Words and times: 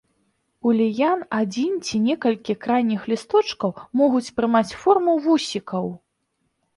У 0.67 0.71
ліян 0.77 1.19
адзін 1.39 1.75
ці 1.85 1.99
некалькі 2.05 2.55
крайніх 2.65 3.01
лісточкаў 3.13 3.73
могуць 4.01 4.23
прымаць 4.39 4.77
форму 4.85 5.13
вусікаў. 5.27 5.85